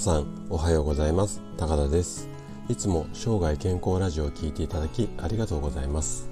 [0.00, 1.42] さんおはようございます。
[1.58, 2.26] 高田です。
[2.70, 6.30] いつも生涯健康ラジオを聞いていただきありがとうございます。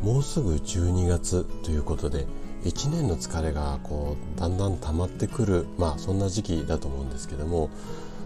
[0.00, 2.28] もうすぐ12月ということで
[2.62, 7.68] 1年の疲れがこうだんだん溜まってくるまあそんな時期だと思うんですけども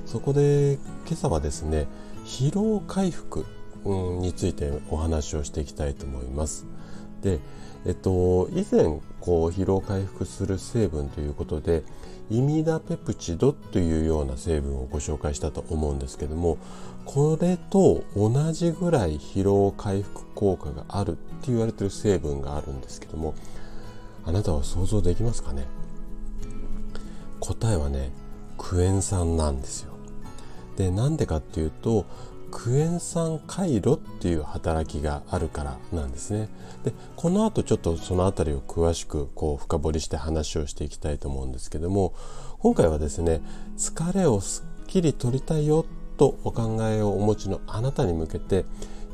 [0.04, 0.74] そこで
[1.06, 1.86] 今朝はですね
[2.26, 3.46] 疲労回復
[3.86, 6.66] についてお話をしていきたいと思います。
[7.22, 7.40] で
[7.88, 11.82] えっと以前こう疲労回復する成分ということで
[12.30, 16.58] イミダペプチドというような成分をご紹介したと思うんですけども
[17.06, 23.34] これと同じぐらい疲労回復効果があるって言われてる成分があるんですけども
[24.26, 25.64] あなたは想像できますかね？
[27.40, 28.10] 答えはね
[28.58, 29.94] クエン酸なんですよ。
[30.76, 32.04] でなんでかっていうと
[32.50, 36.48] クエン酸回路っていう働きがあるからなんですね。
[36.84, 42.14] でこの後ちょっとその辺りを詳しくこう深掘りして話をしていきたいと思うんですけども
[42.58, 43.40] 今回はですね
[43.76, 45.84] 疲れをすっきり取りたいよ
[46.16, 48.64] とお考えをお持ちのあなたに向けて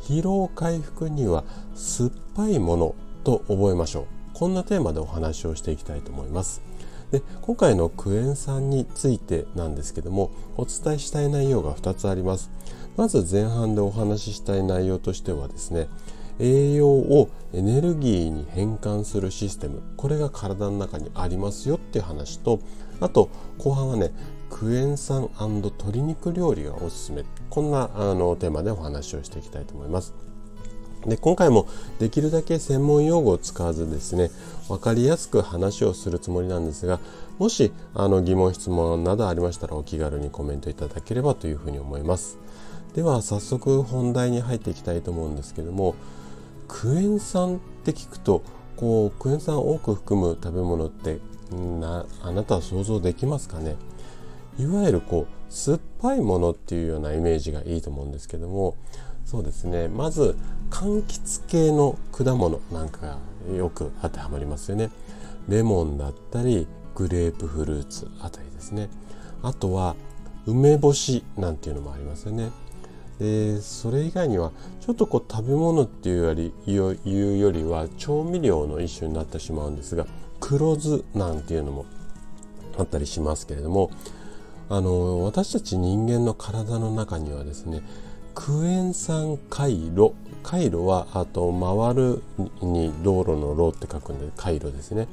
[0.03, 6.61] 疲労回復には酸っぱいものと覚えましょうこんなテーマでお話をしていきたいと思います。
[7.11, 12.51] で今回のクエン酸についてなんですけどもお伝えしたい内容が2つあります。
[12.97, 15.89] まず前半でお話ししたい内容としてはですね
[16.39, 22.61] 栄養をエネルギーに変換するシステムこれが体の中にありますよっていう話と
[23.01, 24.11] あと後半はね
[24.51, 30.15] クエン酸鶏肉料理がおすすめこんなあのテーマでお話をしていきたいと思います。
[31.07, 34.31] で今回もできるだけ専門用語を使わずですね
[34.69, 36.99] 分かりやすく話をするつもりなんですが
[37.39, 42.39] もしあの疑問質問などありましたらお気軽にコメントいただければというふうに思います。
[42.95, 45.97] では早速本題に入っていきたいと思うんですけども
[46.69, 48.43] クエン酸って聞くと
[48.77, 51.19] こうクエン酸を多く含む食べ物って
[51.53, 53.77] なあなたは想像できますかね？
[54.59, 58.77] いわゆるこう酸っぱいものっていうようなイメージがいいと思うんですけども
[59.25, 59.89] そうですね。
[59.89, 60.37] まず
[60.71, 64.91] 柑橘系の果物なんかがよく当てはまりますよね。
[65.49, 68.89] レモンだったりグレープフルーツあたりですね。
[69.43, 69.95] あとは
[70.47, 72.51] 梅干しなんていうのもありますよね。
[73.25, 80.07] でそれ以外にはちょっとこう食べ物っていうよりいうよりは調味料の一種になってしまうんですが
[80.41, 81.87] 黒酢なんていうのも
[82.79, 83.91] あったりしますけれども
[84.69, 87.83] あの私たち人間の体の中にはですね
[88.35, 92.23] クエン酸回路回路はあと回る
[92.61, 95.09] に道路の路って書くんで回路ですね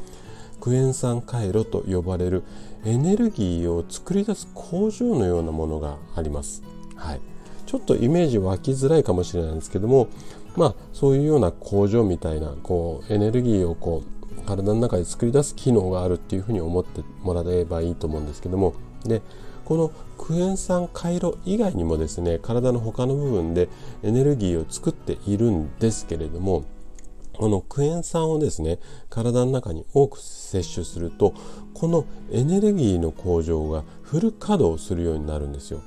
[0.60, 2.44] クエン酸回路と呼ばれる
[2.84, 6.64] エネルギーを作り出す工場のようなものがあります。
[6.96, 7.22] はい、
[7.72, 10.10] ちょっとイメージ湧きづらいかもしれないんですけども
[10.58, 18.74] まあそういうような工場みたいなこうエネルギーをこう体の中で作り出す機能があるっていうふうに思ってもらえばいいと思うんですけども
[19.06, 19.22] で
[19.64, 23.70] このクエン酸回路以外にもですね体の他の部分で
[24.04, 26.66] エネルギーを作っているんですけれども
[27.32, 31.34] このクエン酸をですね体の中に多く摂取すると
[31.74, 32.04] この
[32.34, 35.80] エネルギーの向上がフル稼働するようになるんですよ。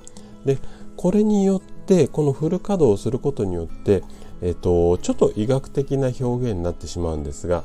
[0.44, 0.58] で
[1.04, 4.02] これによってこのフル稼働をすることによって、
[4.40, 7.62] えっと、ちょっと医学的な表現になってしまうんですが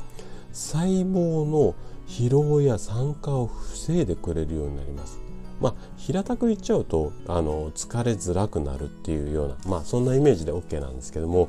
[0.51, 1.73] 細胞の
[2.05, 5.21] 疲労や酸化を防いでくれるようになります。
[5.61, 11.47] まあ、平たく言っちゃうとあの疲れづらくなるっていうような、まあ、そんなイメージで OK なんですけども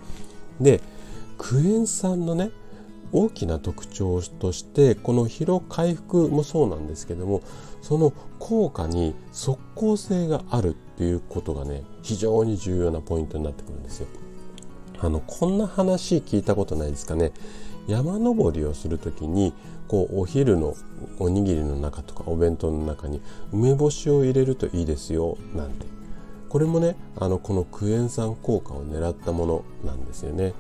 [0.61, 0.81] で
[1.39, 2.53] クエン酸のね
[3.12, 7.43] 大きな特徴としてこの疲労回復もそうなんですけども
[7.82, 14.06] その効果に即効性があるっていうことがね非常に重要なポイントになってくるんですよ。
[15.03, 17.32] あのこんな話聞いたことないですかね
[17.87, 19.54] 山登りをする時に
[19.88, 20.75] こうお昼の
[21.19, 25.87] おにぎりの中とかお弁当の中に梅干しを入れるといいですよなんて
[26.50, 30.53] これもねあのこのクエン酸効果を狙ったものなんですよね。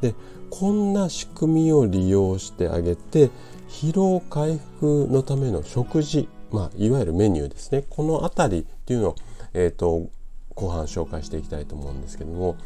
[0.00, 0.14] で
[0.50, 3.30] こんな仕組みを利用してあげて
[3.68, 7.84] 疲労回復のための食事、まあ、いわゆるメニューですね。
[7.88, 9.16] この辺りっていうのを、
[9.54, 10.08] えーと、
[10.54, 12.56] 後半紹介していきたいと思うんですけども。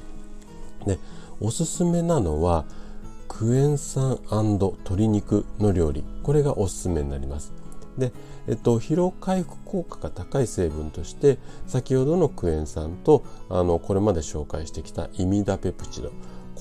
[0.87, 0.99] で
[1.41, 2.65] おすすめなのは
[3.29, 6.05] クエン酸鶏肉の料理。
[6.23, 7.53] これがおすすめになります。
[7.99, 8.13] で、
[8.49, 16.11] えっと、疲労回復効果が高い成分として先ほどのクエン酸とあのこれまで紹介してきたイミダペプチド。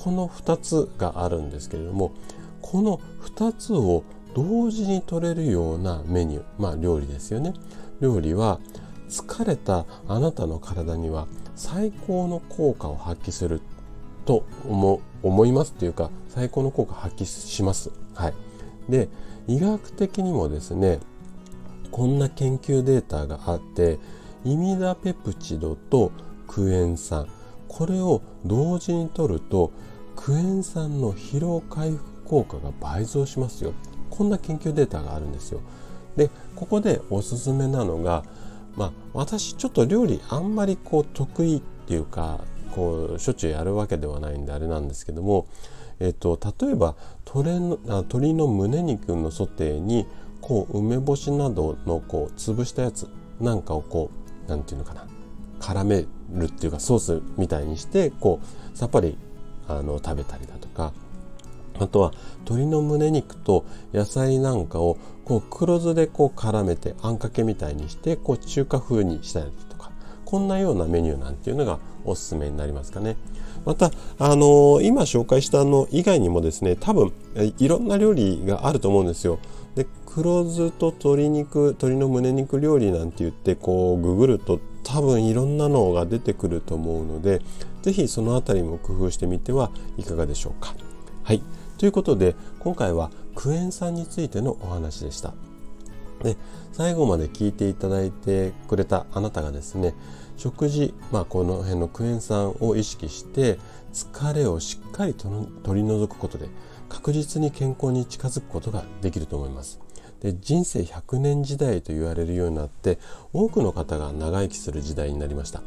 [0.03, 2.11] この2つがあるんですけれども
[2.61, 4.03] この2つを
[4.35, 7.53] 同時に取れるようなメニューまあ料理ですよね
[8.01, 8.59] 料理は
[9.07, 13.61] 疲れたあなたの体には最高の効果を発揮する
[14.25, 17.89] と思思いますというか最高の効果発揮します。
[18.13, 18.33] はい、
[18.89, 19.07] で
[19.47, 20.99] 医学的にもですね
[21.91, 23.99] こんな研究データがあって
[24.43, 26.11] イミダペプチドと
[26.47, 27.27] クエン酸
[27.69, 29.71] これを同時に取ると
[30.15, 33.73] クエン酸の疲労回復効果が倍増しますよ。
[34.09, 35.61] こんな研究データがあるんですよ。
[36.15, 38.23] でここでおすすめなのが
[38.75, 42.41] まあ私ちょっと料理あんまりこう得意っていうか
[42.73, 45.47] こうしょっちゅうやるわけではないんであれなんですけども、
[45.99, 46.95] えっと、例えば
[47.25, 50.07] 鶏の鶏の胸肉のソテーに
[50.41, 53.07] こう梅干しなどのこう潰したやつ
[53.39, 54.09] なんかをこ
[54.45, 55.07] う何て言うのかな
[55.59, 58.39] 絡めるっていうかソースみたいにしてこ
[58.73, 59.17] うさっぱり
[59.67, 60.93] あの食べたりだとか
[61.79, 69.91] あとは鶏の胸肉と野菜なんかをこう黒酢でこう絡めてあんかけみたいにしてこう中華風にしたりとか
[70.25, 73.15] こんなようなメニューなんていうのがおすすめになりますかね。
[73.65, 77.13] また、あのー、今紹介したの以外にもですね多分
[77.59, 79.39] いろんな料理があると思うんですよ。
[79.75, 87.41] で黒酢と鶏肉鶏の胸肉料理なんて言ってこうググると多分いろんなのが出てくると思うので
[87.83, 90.73] 是非その辺りも工夫してみてはいかがでしょうか。
[91.23, 91.43] はい
[91.77, 95.33] ということで今回はクエン酸についてのお話でした。
[96.23, 96.37] で
[96.71, 99.93] 最後まで聞いていただいてくれたあなたがですね
[100.37, 103.59] 食事、まあ、この辺のクエン酸を意識して
[103.91, 105.27] 疲れをしっかりと
[105.63, 106.47] 取り除くことで
[106.87, 109.81] 確実に健康に近づくことができると思います。
[110.21, 112.97] で人生100年時代と言われるようになって
[113.33, 115.61] 多くの方が長生きする時代になりました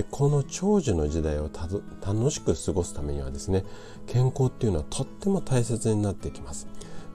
[0.00, 3.64] でこの長寿の時代を楽しく過ごすためにはですね
[4.06, 6.66] 健康っていうのはとっても大切になってきます。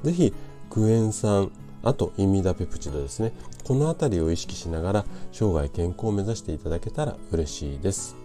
[0.04, 0.34] 是非
[0.70, 1.52] クエン酸
[1.82, 3.34] あとイミダペプチドですね
[3.64, 8.16] この辺りを意識しながら生涯健康を目指していただけたら嬉しいです。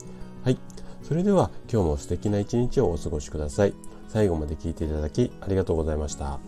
[0.45, 0.59] はい。
[1.03, 3.73] それでは今日も素敵な一日をお過ごしください。
[4.09, 6.39] 最後まで聞いていただきありがとうございました。